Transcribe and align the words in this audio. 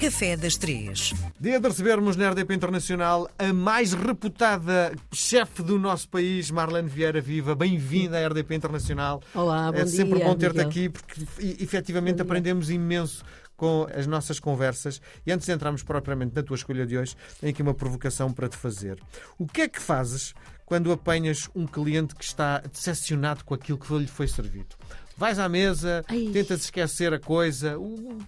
Café 0.00 0.34
das 0.34 0.56
Três. 0.56 1.12
Dia 1.38 1.60
de 1.60 1.68
recebermos 1.68 2.16
na 2.16 2.30
RDP 2.30 2.54
Internacional 2.54 3.28
a 3.38 3.52
mais 3.52 3.92
reputada 3.92 4.94
chefe 5.12 5.62
do 5.62 5.78
nosso 5.78 6.08
país, 6.08 6.50
Marlene 6.50 6.88
Vieira 6.88 7.20
Viva. 7.20 7.54
Bem-vinda 7.54 8.18
à 8.18 8.26
RDP 8.26 8.54
Internacional. 8.54 9.22
Olá, 9.34 9.70
bom 9.70 9.76
é 9.76 9.84
sempre 9.84 10.16
dia, 10.16 10.24
bom 10.24 10.34
ter-te 10.34 10.60
aqui 10.60 10.88
porque 10.88 11.20
efetivamente 11.38 12.22
aprendemos 12.22 12.70
imenso 12.70 13.22
com 13.58 13.86
as 13.94 14.06
nossas 14.06 14.40
conversas. 14.40 15.02
E 15.26 15.32
antes 15.32 15.46
de 15.46 15.52
entrarmos 15.52 15.82
propriamente 15.82 16.34
na 16.34 16.42
tua 16.42 16.56
escolha 16.56 16.86
de 16.86 16.96
hoje, 16.96 17.14
tenho 17.38 17.52
aqui 17.52 17.60
uma 17.60 17.74
provocação 17.74 18.32
para 18.32 18.48
te 18.48 18.56
fazer. 18.56 18.98
O 19.38 19.46
que 19.46 19.60
é 19.60 19.68
que 19.68 19.78
fazes 19.78 20.32
quando 20.64 20.90
apanhas 20.92 21.50
um 21.54 21.66
cliente 21.66 22.14
que 22.14 22.24
está 22.24 22.60
decepcionado 22.60 23.44
com 23.44 23.52
aquilo 23.52 23.76
que 23.76 23.92
lhe 23.98 24.06
foi 24.06 24.26
servido? 24.26 24.76
Vais 25.14 25.38
à 25.38 25.46
mesa, 25.46 26.02
Ai. 26.08 26.30
tentas 26.32 26.62
esquecer 26.62 27.12
a 27.12 27.18
coisa. 27.18 27.76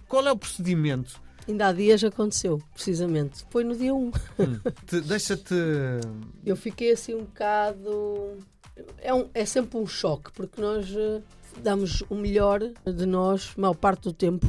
Qual 0.07 0.27
é 0.27 0.31
o 0.31 0.37
procedimento? 0.37 1.19
Ainda 1.47 1.67
há 1.67 1.73
dias 1.73 2.03
aconteceu, 2.03 2.61
precisamente. 2.73 3.45
Foi 3.49 3.63
no 3.63 3.75
dia 3.75 3.93
1. 3.93 4.11
Te- 4.85 5.01
Deixa-te. 5.01 5.53
Eu 6.45 6.55
fiquei 6.55 6.91
assim 6.91 7.13
um 7.15 7.23
bocado. 7.25 8.37
É, 8.99 9.13
um- 9.13 9.27
é 9.33 9.45
sempre 9.45 9.77
um 9.77 9.85
choque, 9.85 10.31
porque 10.31 10.59
nós 10.61 10.87
eh, 10.95 11.21
damos 11.61 12.01
o 12.09 12.15
melhor 12.15 12.59
de 12.59 13.05
nós, 13.05 13.51
maior 13.57 13.73
parte 13.75 14.03
do 14.03 14.13
tempo. 14.13 14.47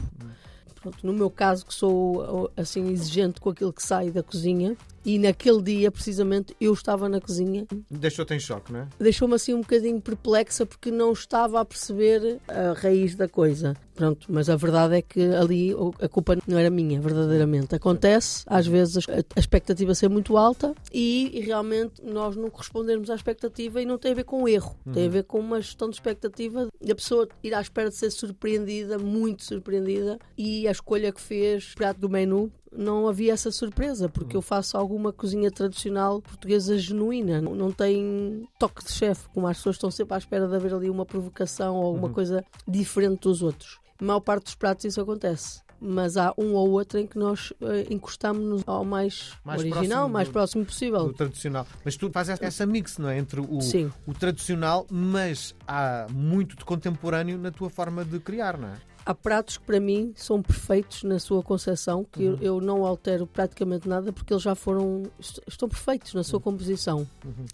Pronto, 0.80 1.04
no 1.06 1.12
meu 1.12 1.30
caso, 1.30 1.66
que 1.66 1.74
sou 1.74 2.50
assim 2.56 2.88
exigente 2.90 3.40
com 3.40 3.50
aquilo 3.50 3.72
que 3.72 3.82
sai 3.82 4.10
da 4.10 4.22
cozinha, 4.22 4.76
e 5.04 5.18
naquele 5.18 5.62
dia, 5.62 5.90
precisamente, 5.90 6.56
eu 6.60 6.72
estava 6.72 7.08
na 7.08 7.20
cozinha 7.20 7.66
Deixou-te 7.90 8.34
em 8.34 8.40
choque, 8.40 8.72
não 8.72 8.80
é? 8.80 8.88
deixou-me 8.98 9.34
assim 9.34 9.54
um 9.54 9.60
bocadinho 9.60 10.00
perplexa 10.00 10.64
porque 10.64 10.90
não 10.90 11.12
estava 11.12 11.60
a 11.60 11.64
perceber 11.64 12.40
a 12.48 12.72
raiz 12.72 13.14
da 13.14 13.28
coisa. 13.28 13.74
Pronto, 13.94 14.26
mas 14.28 14.50
a 14.50 14.56
verdade 14.56 14.96
é 14.96 15.02
que 15.02 15.20
ali 15.34 15.72
a 16.00 16.08
culpa 16.08 16.36
não 16.48 16.58
era 16.58 16.68
minha, 16.68 17.00
verdadeiramente. 17.00 17.74
Acontece, 17.76 18.42
às 18.46 18.66
vezes, 18.66 19.06
a 19.08 19.38
expectativa 19.38 19.94
ser 19.94 20.08
muito 20.08 20.36
alta 20.36 20.74
e, 20.92 21.40
realmente 21.44 22.02
nós 22.02 22.34
não 22.34 22.50
correspondermos 22.50 23.08
à 23.08 23.14
expectativa 23.14 23.80
e 23.80 23.86
não 23.86 23.96
tem 23.96 24.12
a 24.12 24.14
ver 24.14 24.24
com 24.24 24.48
erro, 24.48 24.76
tem 24.92 25.06
a 25.06 25.10
ver 25.10 25.24
com 25.24 25.38
uma 25.38 25.60
gestão 25.60 25.88
de 25.88 25.94
expectativa 25.94 26.68
da 26.80 26.94
pessoa 26.94 27.28
ir 27.42 27.54
à 27.54 27.60
espera 27.60 27.88
de 27.88 27.96
ser 27.96 28.10
surpreendida, 28.10 28.98
muito 28.98 29.44
surpreendida, 29.44 30.18
e 30.36 30.66
a 30.66 30.72
escolha 30.72 31.12
que 31.12 31.20
fez, 31.20 31.74
prato 31.74 32.00
do 32.00 32.08
menu, 32.08 32.50
não 32.76 33.06
havia 33.08 33.32
essa 33.32 33.50
surpresa, 33.50 34.08
porque 34.08 34.36
eu 34.36 34.42
faço 34.42 34.76
alguma 34.76 35.12
cozinha 35.12 35.50
tradicional 35.50 36.20
portuguesa 36.20 36.76
genuína. 36.78 37.40
Não, 37.40 37.54
não 37.54 37.70
tem 37.72 38.48
toque 38.58 38.84
de 38.84 38.92
chefe, 38.92 39.28
como 39.32 39.46
as 39.46 39.56
pessoas 39.58 39.76
estão 39.76 39.90
sempre 39.90 40.14
à 40.14 40.18
espera 40.18 40.46
de 40.48 40.54
haver 40.54 40.74
ali 40.74 40.90
uma 40.90 41.06
provocação 41.06 41.76
ou 41.76 41.84
alguma 41.86 42.08
coisa 42.10 42.44
diferente 42.66 43.20
dos 43.22 43.42
outros. 43.42 43.78
A 44.00 44.04
maior 44.04 44.20
parte 44.20 44.44
dos 44.44 44.54
pratos 44.54 44.84
isso 44.84 45.00
acontece. 45.00 45.62
Mas 45.86 46.16
há 46.16 46.32
um 46.38 46.54
ou 46.54 46.70
outro 46.70 46.98
em 46.98 47.06
que 47.06 47.18
nós 47.18 47.52
eh, 47.60 47.86
encostamos-nos 47.90 48.62
ao 48.66 48.84
mais, 48.86 49.32
Mais 49.44 49.60
original, 49.60 49.82
próximo 49.84 50.08
mais 50.12 50.28
do- 50.28 50.32
próximo 50.32 50.64
possível. 50.64 51.04
Do 51.08 51.12
tradicional. 51.12 51.66
Mas 51.84 51.96
tu 51.96 52.08
fazes 52.10 52.40
essa 52.40 52.64
mix, 52.64 52.96
não 52.96 53.08
é? 53.10 53.18
Entre 53.18 53.38
o, 53.40 53.58
o 54.06 54.14
tradicional, 54.14 54.86
mas 54.90 55.54
há 55.68 56.06
muito 56.10 56.56
de 56.56 56.64
contemporâneo 56.64 57.36
na 57.36 57.50
tua 57.50 57.68
forma 57.68 58.02
de 58.04 58.18
criar, 58.18 58.56
não 58.56 58.68
é? 58.68 58.76
Há 59.06 59.14
pratos 59.14 59.58
que 59.58 59.64
para 59.64 59.78
mim 59.80 60.12
são 60.16 60.40
perfeitos 60.40 61.02
na 61.02 61.18
sua 61.18 61.42
concepção, 61.42 62.04
que 62.04 62.22
eu- 62.24 62.38
eu 62.40 62.60
não 62.60 62.86
altero 62.86 63.26
praticamente 63.26 63.86
nada 63.88 64.12
porque 64.12 64.32
eles 64.32 64.42
já 64.42 64.54
foram 64.54 65.02
est- 65.20 65.40
estão 65.46 65.68
perfeitos 65.68 66.14
na 66.14 66.24
sua 66.24 66.40
composição. 66.40 67.06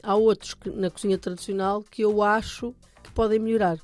Há 0.03 0.15
outros 0.15 0.55
que, 0.55 0.71
na 0.71 0.91
cozinha 0.91 1.19
tradicional 1.19 1.83
que 1.91 2.03
eu 2.03 2.23
acho 2.23 2.73
que 3.03 3.11
podem 3.13 3.39
melhorar. 3.39 3.79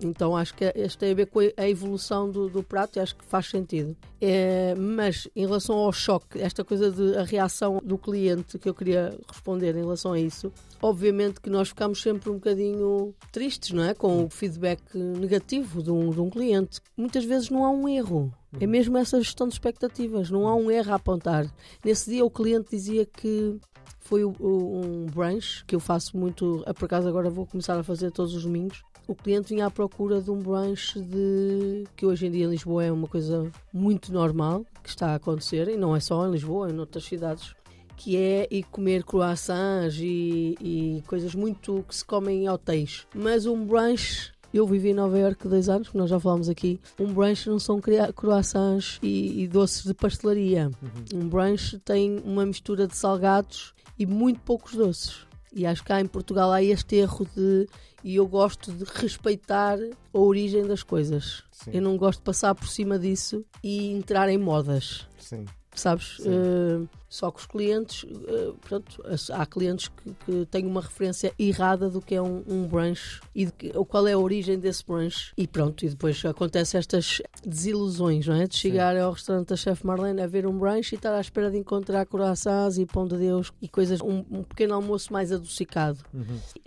Então 0.00 0.36
acho 0.36 0.54
que 0.54 0.64
este 0.74 0.98
tem 0.98 1.12
a 1.12 1.14
ver 1.14 1.26
com 1.26 1.40
a- 1.40 1.52
a 1.56 1.68
evolução 1.68 2.30
do, 2.30 2.48
do 2.48 2.62
prato 2.62 2.96
e 2.96 3.00
acho 3.00 3.14
que 3.16 3.24
faz 3.24 3.46
sentido. 3.48 3.96
É, 4.20 4.74
mas 4.74 5.28
em 5.36 5.46
relação 5.46 5.76
ao 5.76 5.92
choque, 5.92 6.40
esta 6.40 6.64
coisa 6.64 6.90
de 6.90 7.16
a 7.16 7.22
reação 7.24 7.80
do 7.84 7.96
cliente 7.98 8.58
que 8.58 8.68
eu 8.68 8.74
queria 8.74 9.16
responder 9.30 9.74
em 9.76 9.80
relação 9.80 10.12
a 10.12 10.18
isso, 10.20 10.52
obviamente 10.80 11.40
que 11.40 11.50
nós 11.50 11.68
ficamos 11.68 12.00
sempre 12.00 12.30
um 12.30 12.34
bocadinho 12.34 13.14
tristes, 13.32 13.70
não 13.72 13.84
é? 13.84 13.94
Com 13.94 14.24
o 14.24 14.30
feedback 14.30 14.80
negativo 14.96 15.82
de 15.82 15.90
um, 15.90 16.10
de 16.10 16.20
um 16.20 16.30
cliente. 16.30 16.80
Muitas 16.96 17.24
vezes 17.24 17.50
não 17.50 17.64
há 17.64 17.70
um 17.70 17.88
erro. 17.88 18.32
É 18.60 18.66
mesmo 18.66 18.96
essa 18.96 19.18
gestão 19.20 19.48
de 19.48 19.54
expectativas, 19.54 20.30
não 20.30 20.46
há 20.46 20.54
um 20.54 20.70
erro 20.70 20.92
a 20.92 20.96
apontar. 20.96 21.46
Nesse 21.84 22.10
dia 22.10 22.24
o 22.24 22.30
cliente 22.30 22.70
dizia 22.70 23.04
que 23.04 23.58
foi 24.04 24.24
um 24.24 25.06
brunch 25.06 25.64
que 25.66 25.74
eu 25.74 25.80
faço 25.80 26.16
muito, 26.16 26.62
ah, 26.66 26.74
por 26.74 26.84
acaso 26.84 27.08
agora 27.08 27.30
vou 27.30 27.46
começar 27.46 27.78
a 27.78 27.82
fazer 27.82 28.10
todos 28.10 28.34
os 28.34 28.44
domingos. 28.44 28.82
O 29.08 29.14
cliente 29.14 29.48
vinha 29.48 29.66
à 29.66 29.70
procura 29.70 30.20
de 30.20 30.30
um 30.30 30.38
brunch 30.38 31.00
de 31.00 31.84
que 31.96 32.06
hoje 32.06 32.26
em 32.26 32.30
dia 32.30 32.44
em 32.44 32.50
Lisboa 32.50 32.84
é 32.84 32.92
uma 32.92 33.08
coisa 33.08 33.50
muito 33.72 34.12
normal 34.12 34.64
que 34.82 34.90
está 34.90 35.08
a 35.08 35.14
acontecer 35.14 35.68
e 35.68 35.76
não 35.76 35.96
é 35.96 36.00
só 36.00 36.26
em 36.26 36.30
Lisboa, 36.30 36.70
em 36.70 36.78
outras 36.78 37.04
cidades, 37.04 37.54
que 37.96 38.16
é 38.16 38.46
ir 38.50 38.64
comer 38.64 39.04
croissants 39.04 39.96
e, 39.98 40.54
e 40.60 41.02
coisas 41.06 41.34
muito 41.34 41.84
que 41.88 41.96
se 41.96 42.04
comem 42.04 42.44
em 42.44 42.48
hotéis. 42.48 43.06
Mas 43.14 43.46
um 43.46 43.64
brunch 43.64 44.33
eu 44.54 44.64
vivi 44.68 44.90
em 44.90 44.94
Nova 44.94 45.18
Iorque 45.18 45.48
dois 45.48 45.68
anos, 45.68 45.88
que 45.88 45.96
nós 45.96 46.08
já 46.08 46.20
falámos 46.20 46.48
aqui. 46.48 46.80
Um 46.96 47.12
brunch 47.12 47.48
não 47.48 47.58
são 47.58 47.80
croissants 48.14 49.00
e, 49.02 49.42
e 49.42 49.48
doces 49.48 49.82
de 49.82 49.92
pastelaria. 49.92 50.70
Um 51.12 51.28
brunch 51.28 51.76
tem 51.80 52.20
uma 52.24 52.46
mistura 52.46 52.86
de 52.86 52.96
salgados 52.96 53.74
e 53.98 54.06
muito 54.06 54.38
poucos 54.42 54.76
doces. 54.76 55.26
E 55.52 55.66
acho 55.66 55.82
que 55.82 55.88
cá 55.88 56.00
em 56.00 56.06
Portugal 56.06 56.52
há 56.52 56.62
este 56.62 56.94
erro 56.96 57.26
de. 57.36 57.68
E 58.04 58.16
eu 58.16 58.28
gosto 58.28 58.70
de 58.70 58.84
respeitar 58.84 59.76
a 60.12 60.18
origem 60.18 60.64
das 60.64 60.84
coisas. 60.84 61.42
Sim. 61.50 61.72
Eu 61.74 61.82
não 61.82 61.96
gosto 61.96 62.20
de 62.20 62.24
passar 62.24 62.54
por 62.54 62.68
cima 62.68 62.96
disso 62.96 63.44
e 63.62 63.90
entrar 63.92 64.28
em 64.28 64.38
modas 64.38 65.08
Sim. 65.18 65.46
sabes? 65.74 66.18
Sim. 66.20 66.88
Só 67.14 67.30
que 67.30 67.38
os 67.38 67.46
clientes, 67.46 68.04
eh, 68.26 68.52
pronto, 68.62 69.00
há 69.30 69.46
clientes 69.46 69.86
que, 69.86 70.12
que 70.26 70.46
têm 70.46 70.66
uma 70.66 70.80
referência 70.80 71.32
errada 71.38 71.88
do 71.88 72.02
que 72.02 72.16
é 72.16 72.20
um, 72.20 72.42
um 72.44 72.66
brunch 72.66 73.20
e 73.32 73.48
que, 73.52 73.70
qual 73.84 74.08
é 74.08 74.14
a 74.14 74.18
origem 74.18 74.58
desse 74.58 74.84
brunch. 74.84 75.32
E 75.36 75.46
pronto, 75.46 75.86
e 75.86 75.88
depois 75.88 76.24
acontecem 76.24 76.76
estas 76.76 77.22
desilusões, 77.46 78.26
não 78.26 78.34
é? 78.34 78.48
De 78.48 78.56
chegar 78.56 78.96
ao 78.96 79.12
restaurante 79.12 79.50
da 79.50 79.56
Chef 79.56 79.86
Marlene 79.86 80.22
a 80.22 80.26
ver 80.26 80.44
um 80.44 80.58
brunch 80.58 80.92
e 80.92 80.96
estar 80.96 81.14
à 81.14 81.20
espera 81.20 81.52
de 81.52 81.56
encontrar 81.56 82.04
croissants 82.04 82.78
e 82.78 82.84
pão 82.84 83.06
de 83.06 83.16
Deus 83.16 83.52
e 83.62 83.68
coisas, 83.68 84.00
um, 84.00 84.24
um 84.28 84.42
pequeno 84.42 84.74
almoço 84.74 85.12
mais 85.12 85.30
adocicado. 85.30 86.00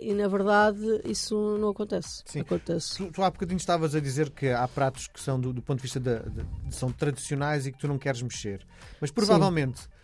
E 0.00 0.14
na 0.14 0.28
verdade 0.28 0.80
isso 1.04 1.58
não 1.58 1.68
acontece. 1.68 2.22
Sim. 2.24 2.40
Acontece. 2.40 2.96
Tu, 2.96 3.12
tu 3.12 3.22
há 3.22 3.30
bocadinho 3.30 3.58
estavas 3.58 3.94
a 3.94 4.00
dizer 4.00 4.30
que 4.30 4.48
há 4.48 4.66
pratos 4.66 5.08
que 5.08 5.20
são, 5.20 5.38
do, 5.38 5.52
do 5.52 5.60
ponto 5.60 5.76
de 5.76 5.82
vista 5.82 6.00
da 6.00 6.20
de, 6.20 6.42
são 6.70 6.90
tradicionais 6.90 7.66
e 7.66 7.72
que 7.72 7.78
tu 7.78 7.86
não 7.86 7.98
queres 7.98 8.22
mexer. 8.22 8.66
Mas 8.98 9.10
provavelmente 9.10 9.82
a, 9.82 9.97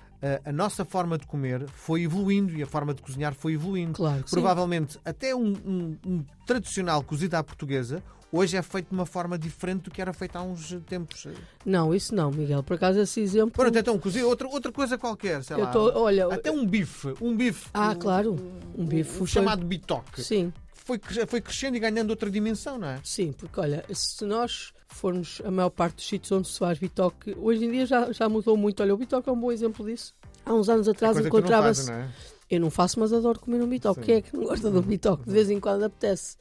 a 0.45 0.53
nossa 0.53 0.85
forma 0.85 1.19
de 1.19 1.27
comer 1.27 1.67
foi 1.69 2.03
evoluindo 2.03 2.57
e 2.57 2.63
a 2.63 2.67
forma 2.67 2.95
de 2.95 3.03
cozinhar 3.03 3.35
foi 3.35 3.55
evoluindo. 3.55 3.93
Claro 3.93 4.23
que 4.23 4.31
sim. 4.31 4.37
Provavelmente 4.37 4.99
até 5.05 5.35
um, 5.35 5.53
um- 5.67 5.97
um 6.07 6.25
tradicional 6.47 7.03
cozido 7.03 7.35
à 7.37 7.43
portuguesa 7.43 8.03
hoje 8.33 8.57
é 8.57 8.63
feito 8.63 8.89
de 8.89 8.95
uma 8.95 9.07
forma 9.07 9.39
diferente 9.39 9.83
do 9.85 9.91
que 9.93 10.01
era 10.03 10.13
feito 10.13 10.35
há 10.37 10.43
uns 10.43 10.77
tempos. 10.87 11.29
Não, 11.65 11.95
isso 11.95 12.13
não, 12.15 12.33
Miguel. 12.33 12.65
Por 12.65 12.75
acaso 12.75 12.99
esse 12.99 13.21
exemplo. 13.21 13.53
Pronto, 13.53 13.79
então 13.79 13.97
cozido, 13.97 14.27
outra, 14.27 14.49
outra 14.49 14.73
coisa 14.73 14.99
qualquer, 14.99 15.43
sei 15.45 15.57
eu 15.57 15.61
lá. 15.65 15.71
tô, 15.71 15.93
olha, 16.01 16.27
Até 16.35 16.51
um 16.51 16.67
bife, 16.67 17.15
um 17.21 17.37
bife. 17.37 17.69
Ah, 17.73 17.91
um- 17.91 17.95
claro. 17.95 18.37
Um 18.77 18.85
bife 18.85 19.23
o 19.23 19.27
chamado 19.27 19.65
bitoque. 19.65 20.21
Sim, 20.23 20.53
Foi, 20.85 21.01
foi 21.27 21.41
crescendo 21.41 21.77
e 21.77 21.81
ganhando 21.81 22.11
outra 22.11 22.31
dimensão, 22.31 22.79
não 22.79 22.89
é? 22.89 23.01
sim, 23.03 23.33
porque 23.33 23.59
olha, 23.59 23.85
se 23.93 24.25
nós 24.25 24.73
formos 24.87 25.41
a 25.45 25.51
maior 25.51 25.71
parte 25.71 25.97
dos 25.97 26.07
sítios 26.07 26.31
onde 26.31 26.47
se 26.49 26.59
faz 26.59 26.79
bitoque, 26.79 27.35
hoje 27.39 27.65
em 27.65 27.71
dia 27.71 27.87
já, 27.87 28.13
já 28.13 28.29
mudou 28.29 28.57
muito. 28.57 28.83
Olha, 28.83 28.95
o 28.95 28.97
bitoque 28.97 29.29
é 29.29 29.33
um 29.33 29.41
bom 29.41 29.51
exemplo 29.51 29.85
disso. 29.85 30.15
Há 30.45 30.53
uns 30.53 30.69
anos 30.69 30.87
atrás 30.87 31.17
não 31.17 31.23
fazes, 31.23 31.27
encontrava-se. 31.27 31.91
é? 31.91 32.09
Eu 32.51 32.61
não 32.61 32.71
faço, 32.71 33.01
mas 33.01 33.13
adoro 33.13 33.41
comer 33.41 33.63
um 33.63 33.67
bitoque. 33.69 34.01
Sim. 34.01 34.07
Quem 34.07 34.15
é 34.17 34.21
que 34.21 34.37
não 34.37 34.45
gosta 34.45 34.71
de 34.71 34.77
um 34.77 34.83
bitoque? 34.83 35.25
De 35.25 35.33
vez 35.33 35.51
em 35.51 35.59
quando 35.59 35.83
apetece. 35.85 36.37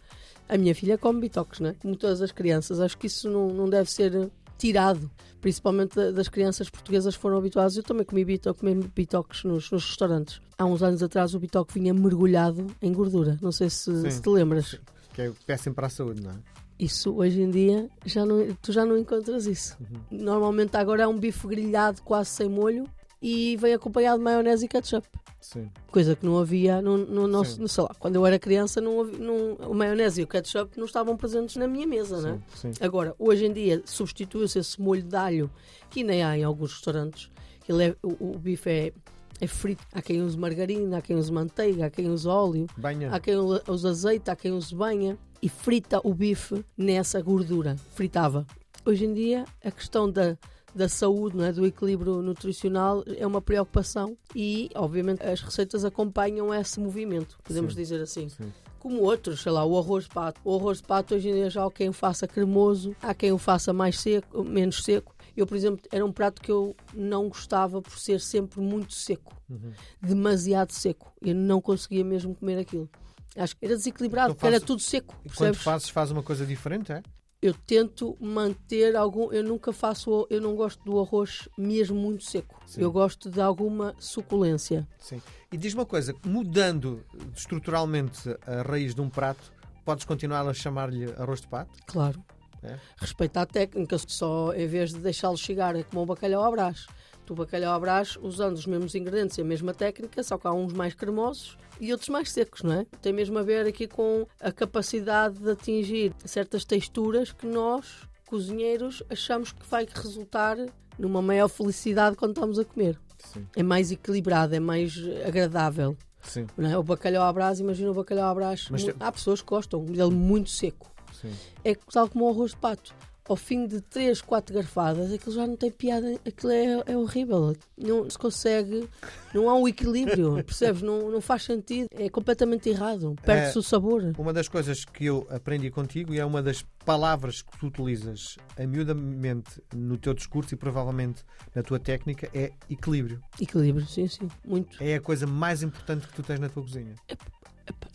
A 0.49 0.57
minha 0.57 0.75
filha 0.75 0.97
come 0.97 1.21
bitoques, 1.21 1.61
né? 1.61 1.73
Como 1.81 1.95
todas 1.95 2.21
as 2.21 2.31
crianças. 2.33 2.81
Acho 2.81 2.97
que 2.97 3.07
isso 3.07 3.29
não, 3.29 3.47
não 3.47 3.69
deve 3.69 3.89
ser 3.89 4.29
tirado. 4.57 5.09
Principalmente 5.41 5.95
da- 5.95 6.11
das 6.11 6.29
crianças 6.29 6.69
portuguesas 6.69 7.15
que 7.15 7.21
foram 7.21 7.37
habituadas. 7.37 7.75
Eu 7.75 7.83
também 7.83 8.05
comi 8.05 8.23
bitoque, 8.23 8.59
comi 8.61 8.75
bitoques 8.95 9.43
nos, 9.43 9.69
nos 9.71 9.85
restaurantes. 9.85 10.39
Há 10.57 10.65
uns 10.65 10.81
anos 10.81 11.03
atrás 11.03 11.33
o 11.35 11.39
bitoque 11.39 11.73
vinha 11.73 11.93
mergulhado 11.93 12.67
em 12.81 12.93
gordura. 12.93 13.37
Não 13.41 13.51
sei 13.51 13.69
se, 13.69 14.09
se 14.11 14.21
te 14.21 14.29
lembras. 14.29 14.79
Que 15.13 15.23
é 15.23 15.31
péssimo 15.45 15.75
para 15.75 15.87
a 15.87 15.89
saúde, 15.89 16.21
não 16.21 16.31
é? 16.31 16.35
Isso 16.79 17.13
hoje 17.13 17.41
em 17.41 17.49
dia 17.51 17.89
já 18.05 18.25
não, 18.25 18.47
tu 18.61 18.71
já 18.71 18.83
não 18.85 18.97
encontras 18.97 19.45
isso. 19.45 19.77
Normalmente 20.09 20.75
agora 20.75 21.03
é 21.03 21.07
um 21.07 21.17
bife 21.19 21.47
grelhado 21.47 22.01
quase 22.01 22.29
sem 22.31 22.49
molho 22.49 22.85
e 23.23 23.55
vem 23.55 23.73
acompanhado 23.73 24.17
de 24.17 24.23
maionese 24.25 24.65
e 24.65 24.67
ketchup. 24.67 25.07
Sim. 25.39 25.69
Coisa 25.87 26.13
que 26.13 26.25
não 26.25 26.37
havia 26.37 26.81
no, 26.81 26.97
no 26.97 27.25
nosso, 27.25 27.61
no, 27.61 27.69
sei 27.69 27.83
lá, 27.83 27.95
quando 27.97 28.15
eu 28.15 28.25
era 28.25 28.37
criança, 28.37 28.81
não 28.81 28.99
havia, 28.99 29.17
não, 29.17 29.57
a 29.61 29.73
maionese 29.73 30.19
e 30.19 30.23
o 30.25 30.27
ketchup 30.27 30.77
não 30.77 30.85
estavam 30.85 31.15
presentes 31.15 31.55
na 31.55 31.65
minha 31.65 31.87
mesa, 31.87 32.21
né? 32.21 32.39
Sim, 32.53 32.73
sim. 32.73 32.83
Agora, 32.83 33.15
hoje 33.17 33.45
em 33.45 33.53
dia, 33.53 33.81
substituiu-se 33.85 34.59
esse 34.59 34.81
molho 34.81 35.03
de 35.03 35.15
alho, 35.15 35.49
que 35.89 36.03
nem 36.03 36.21
há 36.21 36.37
em 36.37 36.43
alguns 36.43 36.73
restaurantes. 36.73 37.31
Ele 37.67 37.85
é, 37.85 37.95
o, 38.03 38.31
o 38.31 38.37
bife 38.37 38.69
é, 38.69 38.93
é 39.39 39.47
frito. 39.47 39.85
Há 39.93 40.01
quem 40.01 40.21
use 40.21 40.37
margarina, 40.37 40.97
há 40.97 41.01
quem 41.01 41.15
use 41.15 41.31
manteiga, 41.31 41.85
há 41.85 41.89
quem 41.89 42.09
use 42.09 42.27
óleo, 42.27 42.67
Banha. 42.75 43.09
há 43.09 43.21
quem 43.21 43.35
use 43.35 43.87
azeite, 43.87 44.29
há 44.29 44.35
quem 44.35 44.51
use 44.51 44.75
banha 44.75 45.17
e 45.41 45.47
frita 45.47 46.01
o 46.03 46.13
bife 46.13 46.63
nessa 46.77 47.21
gordura. 47.21 47.77
Fritava. 47.95 48.45
Hoje 48.85 49.05
em 49.05 49.13
dia, 49.13 49.45
a 49.63 49.71
questão 49.71 50.11
da, 50.11 50.37
da 50.75 50.89
saúde, 50.89 51.37
não 51.37 51.45
é? 51.45 51.51
do 51.51 51.65
equilíbrio 51.65 52.21
nutricional, 52.21 53.03
é 53.17 53.25
uma 53.27 53.41
preocupação 53.41 54.17
e, 54.35 54.69
obviamente, 54.75 55.23
as 55.23 55.41
receitas 55.41 55.85
acompanham 55.85 56.53
esse 56.53 56.79
movimento, 56.79 57.37
podemos 57.43 57.73
Sim. 57.73 57.79
dizer 57.81 58.01
assim. 58.01 58.29
Sim. 58.29 58.51
Como 58.79 59.01
outros, 59.01 59.41
sei 59.41 59.51
lá, 59.51 59.63
o 59.63 59.77
arroz 59.77 60.03
de 60.03 60.09
pato. 60.09 60.41
O 60.43 60.53
arroz 60.57 60.79
de 60.79 60.83
pato 60.87 61.15
hoje 61.15 61.29
em 61.29 61.33
dia 61.33 61.49
já 61.49 61.65
há 61.65 61.71
quem 61.71 61.87
o 61.87 61.93
faça 61.93 62.27
cremoso, 62.27 62.93
há 63.01 63.13
quem 63.13 63.31
o 63.31 63.37
faça 63.37 63.71
mais 63.71 63.97
seco, 63.99 64.43
menos 64.43 64.83
seco. 64.83 65.15
Eu, 65.37 65.47
por 65.47 65.55
exemplo, 65.55 65.79
era 65.89 66.05
um 66.05 66.11
prato 66.11 66.41
que 66.41 66.51
eu 66.51 66.75
não 66.93 67.29
gostava 67.29 67.81
por 67.81 67.97
ser 67.97 68.19
sempre 68.19 68.59
muito 68.59 68.93
seco, 68.93 69.33
Uhum. 69.49 69.71
demasiado 70.01 70.71
seco. 70.71 71.13
Eu 71.21 71.33
não 71.33 71.61
conseguia 71.61 72.03
mesmo 72.03 72.35
comer 72.35 72.57
aquilo. 72.59 72.89
Acho 73.37 73.55
que 73.55 73.65
era 73.65 73.75
desequilibrado, 73.75 74.33
Então 74.33 74.47
era 74.49 74.59
tudo 74.59 74.81
seco. 74.81 75.15
E 75.23 75.29
quando 75.29 75.55
fazes, 75.55 75.87
faz 75.89 76.11
uma 76.11 76.21
coisa 76.21 76.45
diferente, 76.45 76.91
é? 76.91 77.01
Eu 77.43 77.53
tento 77.53 78.15
manter 78.21 78.95
algum. 78.95 79.29
Eu 79.33 79.43
nunca 79.43 79.73
faço. 79.73 80.25
Eu 80.29 80.39
não 80.39 80.55
gosto 80.55 80.81
do 80.85 80.97
arroz 80.97 81.49
mesmo 81.57 81.99
muito 81.99 82.23
seco. 82.23 82.57
Sim. 82.65 82.81
Eu 82.81 82.89
gosto 82.89 83.29
de 83.29 83.41
alguma 83.41 83.93
suculência. 83.99 84.87
Sim. 84.97 85.21
E 85.51 85.57
diz 85.57 85.73
uma 85.73 85.85
coisa, 85.85 86.15
mudando 86.25 87.03
estruturalmente 87.35 88.29
a 88.47 88.61
raiz 88.61 88.95
de 88.95 89.01
um 89.01 89.09
prato, 89.09 89.51
podes 89.83 90.05
continuar 90.05 90.47
a 90.47 90.53
chamar-lhe 90.53 91.11
arroz 91.17 91.41
de 91.41 91.47
pato? 91.47 91.77
Claro. 91.85 92.23
É? 92.63 92.79
Respeita 92.95 93.41
a 93.41 93.45
técnica, 93.45 93.97
só 93.97 94.53
em 94.53 94.65
vez 94.65 94.93
de 94.93 94.99
deixá-lo 94.99 95.35
chegar 95.35 95.75
é 95.75 95.83
como 95.83 96.03
o 96.03 96.05
bacalhau 96.05 96.45
à 96.45 96.49
brás. 96.49 96.87
Tu, 97.25 97.33
bacalhau 97.33 97.73
à 97.73 97.79
brás, 97.79 98.17
usando 98.21 98.55
os 98.55 98.65
mesmos 98.65 98.95
ingredientes 98.95 99.37
e 99.37 99.41
a 99.41 99.45
mesma 99.45 99.73
técnica, 99.73 100.21
só 100.23 100.37
que 100.37 100.47
há 100.47 100.51
uns 100.51 100.73
mais 100.73 100.93
cremosos 100.93 101.57
e 101.79 101.91
outros 101.91 102.09
mais 102.09 102.31
secos, 102.31 102.63
não 102.63 102.73
é? 102.73 102.85
Tem 103.01 103.13
mesmo 103.13 103.37
a 103.39 103.43
ver 103.43 103.65
aqui 103.65 103.87
com 103.87 104.27
a 104.41 104.51
capacidade 104.51 105.39
de 105.39 105.51
atingir 105.51 106.13
certas 106.25 106.65
texturas 106.65 107.31
que 107.31 107.45
nós, 107.45 108.07
cozinheiros, 108.25 109.01
achamos 109.09 109.51
que 109.51 109.65
vai 109.67 109.87
resultar 109.93 110.57
numa 110.97 111.21
maior 111.21 111.47
felicidade 111.47 112.15
quando 112.15 112.31
estamos 112.31 112.59
a 112.59 112.65
comer. 112.65 112.99
Sim. 113.17 113.47
É 113.55 113.63
mais 113.63 113.91
equilibrado, 113.91 114.53
é 114.53 114.59
mais 114.59 114.97
agradável. 115.25 115.97
Sim. 116.21 116.47
Não 116.57 116.69
é? 116.69 116.77
O 116.77 116.83
bacalhau 116.83 117.23
à 117.23 117.33
brás, 117.33 117.59
imagina 117.59 117.91
o 117.91 117.93
bacalhau 117.93 118.29
à 118.29 118.35
brás. 118.35 118.67
Mas 118.69 118.85
Há 118.99 119.11
pessoas 119.11 119.41
que 119.41 119.47
gostam 119.47 119.83
dele 119.85 120.11
muito 120.11 120.49
seco 120.49 120.91
Sim. 121.13 121.31
é 121.63 121.75
tal 121.75 122.09
como 122.09 122.25
o 122.25 122.29
arroz 122.29 122.51
de 122.51 122.57
pato. 122.57 122.93
Ao 123.27 123.37
fim 123.37 123.65
de 123.65 123.79
3, 123.79 124.21
4 124.21 124.53
garfadas, 124.53 125.11
aquilo 125.13 125.33
já 125.33 125.47
não 125.47 125.55
tem 125.55 125.71
piada, 125.71 126.19
aquilo 126.27 126.51
é, 126.51 126.83
é 126.87 126.97
horrível. 126.97 127.55
Não 127.77 128.09
se 128.09 128.17
consegue, 128.17 128.87
não 129.33 129.49
há 129.49 129.55
um 129.55 129.65
equilíbrio, 129.65 130.35
percebes? 130.43 130.81
Não, 130.81 131.09
não 131.09 131.21
faz 131.21 131.43
sentido, 131.43 131.87
é 131.91 132.09
completamente 132.09 132.67
errado, 132.67 133.15
perde-se 133.23 133.55
É. 133.57 133.59
o 133.59 133.63
sabor. 133.63 134.13
Uma 134.17 134.33
das 134.33 134.49
coisas 134.49 134.83
que 134.83 135.05
eu 135.05 135.25
aprendi 135.29 135.71
contigo 135.71 136.13
e 136.13 136.19
é 136.19 136.25
uma 136.25 136.43
das 136.43 136.65
palavras 136.85 137.41
que 137.41 137.57
tu 137.57 137.67
utilizas 137.67 138.35
amiudamente 138.59 139.61
no 139.73 139.97
teu 139.97 140.13
discurso 140.13 140.53
e 140.53 140.57
provavelmente 140.57 141.23
na 141.55 141.63
tua 141.63 141.79
técnica 141.79 142.29
é 142.33 142.51
equilíbrio. 142.69 143.21
Equilíbrio, 143.39 143.87
sim, 143.87 144.07
sim, 144.07 144.27
muito. 144.45 144.83
É 144.83 144.95
a 144.95 145.01
coisa 145.01 145.25
mais 145.25 145.63
importante 145.63 146.07
que 146.07 146.13
tu 146.13 146.23
tens 146.23 146.39
na 146.41 146.49
tua 146.49 146.61
cozinha. 146.63 146.95
Epá, 147.07 147.25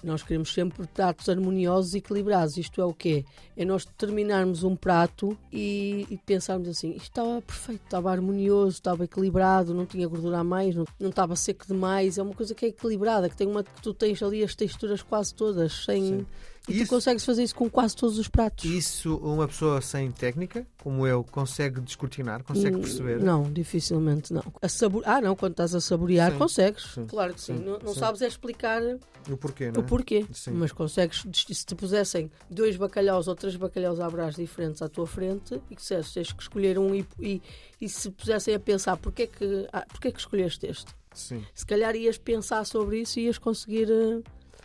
Nós 0.02 0.22
queremos 0.22 0.52
sempre 0.52 0.86
pratos 0.86 1.28
harmoniosos 1.28 1.94
e 1.94 1.98
equilibrados. 1.98 2.56
Isto 2.56 2.80
é 2.80 2.84
o 2.84 2.94
quê? 2.94 3.24
É 3.56 3.64
nós 3.64 3.84
terminarmos 3.84 4.62
um 4.62 4.76
prato 4.76 5.36
e, 5.52 6.06
e 6.08 6.16
pensarmos 6.18 6.68
assim: 6.68 6.90
isto 6.90 7.02
estava 7.02 7.42
perfeito, 7.42 7.82
estava 7.84 8.10
harmonioso, 8.10 8.76
estava 8.76 9.04
equilibrado, 9.04 9.74
não 9.74 9.86
tinha 9.86 10.06
gordura 10.06 10.38
a 10.38 10.44
mais, 10.44 10.74
não, 10.74 10.84
não 11.00 11.10
estava 11.10 11.34
seco 11.34 11.66
demais. 11.66 12.16
É 12.16 12.22
uma 12.22 12.34
coisa 12.34 12.54
que 12.54 12.64
é 12.64 12.68
equilibrada, 12.68 13.28
que, 13.28 13.36
tem 13.36 13.48
uma, 13.48 13.64
que 13.64 13.82
tu 13.82 13.92
tens 13.92 14.22
ali 14.22 14.44
as 14.44 14.54
texturas 14.54 15.02
quase 15.02 15.34
todas, 15.34 15.84
sem. 15.84 16.04
Sim. 16.04 16.26
E 16.68 16.76
Isso- 16.76 16.84
tu 16.86 16.88
consegues 16.90 17.24
fazer 17.24 17.42
isso 17.42 17.54
com 17.54 17.68
quase 17.70 17.96
todos 17.96 18.18
os 18.18 18.28
pratos. 18.28 18.64
Isso 18.64 19.16
uma 19.16 19.48
pessoa 19.48 19.80
sem 19.80 20.10
técnica, 20.12 20.66
como 20.82 21.06
eu, 21.06 21.24
consegue 21.24 21.80
descortinar, 21.80 22.42
consegue 22.44 22.76
Hum, 22.76 22.80
perceber. 22.80 23.20
Não, 23.20 23.42
dificilmente 23.50 24.32
não. 24.32 24.42
A 24.60 24.68
sabor... 24.68 25.02
Ah, 25.06 25.20
não, 25.20 25.34
quando 25.34 25.52
estás 25.52 25.74
a 25.74 25.80
saborear, 25.80 26.32
Sim, 26.32 26.38
consegues. 26.38 26.82
sim, 26.94 27.06
claro 27.06 27.32
que 27.34 27.40
sim. 27.40 27.56
sim, 27.58 27.64
Não, 27.64 27.78
não 27.78 27.94
sim. 27.94 28.00
sabes 28.00 28.20
é 28.22 28.26
explicar 28.28 28.82
O 29.30 29.36
porquê, 29.36 29.70
não 29.70 29.80
o 29.80 29.84
é? 29.84 29.86
porquê. 29.86 30.26
Sim. 30.32 30.50
Mas 30.52 30.70
consegues, 30.72 31.24
se 31.32 31.66
te 31.66 31.74
pusessem 31.74 32.30
dois 32.50 32.76
bacalhaus 32.76 33.28
ou 33.28 33.34
três 33.34 33.56
bacalhaus 33.56 33.98
à 34.00 34.08
brás 34.10 34.36
diferentes 34.36 34.82
à 34.82 34.88
tua 34.88 35.06
frente 35.06 35.54
e 35.70 35.74
que 35.74 35.80
disseste, 35.82 36.14
tens 36.14 36.32
que 36.32 36.42
escolher 36.42 36.78
um 36.78 36.94
e, 36.94 37.06
e, 37.18 37.42
e 37.80 37.88
se 37.88 38.10
pusessem 38.10 38.54
a 38.54 38.60
pensar 38.60 38.96
porquê 38.96 39.26
que, 39.26 39.66
ah, 39.72 39.84
porquê 39.88 40.12
que 40.12 40.18
escolheste 40.20 40.66
este? 40.66 40.94
Sim. 41.14 41.42
Se 41.54 41.64
calhar 41.66 41.96
ias 41.96 42.16
pensar 42.18 42.64
sobre 42.64 43.00
isso 43.00 43.18
e 43.18 43.24
ias 43.24 43.38
conseguir. 43.38 43.88
eh, 43.90 44.20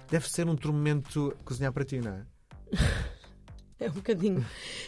Deve 0.10 0.30
ser 0.30 0.48
um 0.48 0.56
tormento 0.56 1.36
cozinhar 1.44 1.74
para 1.74 1.84
ti, 1.84 2.00
não 2.00 2.12
é? 2.12 2.26
É 3.80 3.90
um 3.90 3.94
bocadinho, 3.94 4.46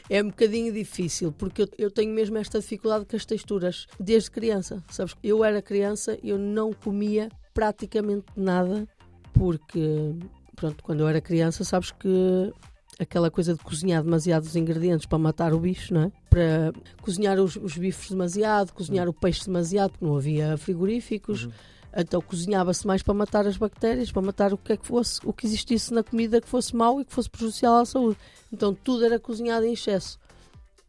é 0.10 0.24
um 0.24 0.28
bocadinho 0.28 0.72
difícil, 0.72 1.32
porque 1.32 1.64
eu, 1.64 1.68
eu 1.78 1.92
tenho 1.92 2.14
mesmo 2.14 2.38
esta 2.38 2.60
dificuldade 2.60 3.06
com 3.06 3.16
as 3.16 3.26
texturas 3.26 3.88
desde 4.00 4.32
criança. 4.32 4.82
Sabes, 4.90 5.16
eu 5.22 5.44
era 5.44 5.62
criança, 5.62 6.18
eu 6.24 6.38
não 6.38 6.72
comia 6.72 7.30
praticamente 7.54 8.28
nada, 8.38 8.88
porque, 9.34 10.16
pronto, 10.56 10.82
quando 10.82 11.02
eu 11.02 11.08
era 11.10 11.20
criança, 11.20 11.66
sabes 11.66 11.92
que 11.92 12.54
aquela 12.98 13.30
coisa 13.30 13.54
de 13.54 13.60
cozinhar 13.60 14.02
demasiados 14.02 14.56
ingredientes 14.56 15.06
para 15.06 15.18
matar 15.18 15.54
o 15.54 15.60
bicho, 15.60 15.94
não 15.94 16.04
é? 16.04 16.12
Para 16.30 16.72
cozinhar 17.02 17.38
os, 17.40 17.58
os 17.58 17.78
bifes 17.78 18.10
demasiado, 18.10 18.72
cozinhar 18.72 19.10
o 19.10 19.14
peixe 19.14 19.46
demasiado, 19.46 19.92
porque 19.92 20.06
não 20.06 20.16
havia 20.16 20.58
frigoríficos. 20.58 21.46
Uhum. 21.46 21.52
Então 21.96 22.22
cozinhava-se 22.22 22.86
mais 22.86 23.02
para 23.02 23.14
matar 23.14 23.48
as 23.48 23.56
bactérias, 23.56 24.12
para 24.12 24.22
matar 24.22 24.54
o 24.54 24.58
que 24.58 24.74
é 24.74 24.78
que 24.78 24.86
fosse, 24.86 25.20
o 25.24 25.32
que 25.32 25.46
existisse 25.46 25.94
na 25.94 26.04
comida 26.04 26.42
que 26.42 26.48
fosse 26.48 26.76
mau 26.76 27.00
e 27.00 27.06
que 27.06 27.14
fosse 27.14 27.30
prejudicial 27.30 27.78
à 27.78 27.86
saúde. 27.86 28.18
Então 28.52 28.74
tudo 28.74 29.06
era 29.06 29.18
cozinhado 29.18 29.66
em 29.66 29.74
excesso. 29.74 30.20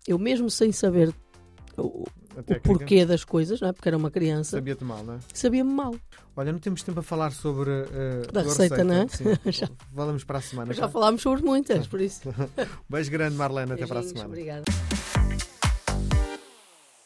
Eu 0.06 0.19
mesmo 0.19 0.50
sem 0.50 0.73
saber 0.73 1.14
o, 1.76 2.05
o 2.37 2.61
porquê 2.62 3.06
das 3.06 3.25
coisas, 3.25 3.61
não 3.61 3.69
é? 3.69 3.73
Porque 3.73 3.88
era 3.88 3.97
uma 3.97 4.11
criança, 4.11 4.56
Sabia-te 4.56 4.85
mal, 4.85 5.05
não 5.05 5.14
é? 5.14 5.19
sabia-me 5.32 5.73
mal. 5.73 5.94
Olha, 6.37 6.53
não 6.53 6.58
temos 6.58 6.82
tempo 6.82 7.00
a 7.00 7.03
falar 7.03 7.32
sobre 7.32 7.70
eh, 7.70 8.23
Da 8.31 8.41
a 8.41 8.43
receita, 8.43 8.85
não 8.85 8.94
é? 8.94 9.08
Sim. 9.08 9.25
Já. 9.50 9.69
Falamos 9.94 10.23
para 10.23 10.38
a 10.38 10.43
semana. 10.43 10.75
Já 10.75 10.82
tá? 10.82 10.88
falámos 10.91 11.23
sobre 11.23 11.43
muitas, 11.43 11.87
por 11.87 12.00
isso. 12.00 12.23
Beijo 12.91 13.11
grande, 13.11 13.37
Marlene. 13.37 13.73
Até 13.73 13.87
para 13.87 14.00
a 14.00 14.03
Beijinhos, 14.03 14.20
semana. 14.20 14.29
Obrigada. 14.29 14.64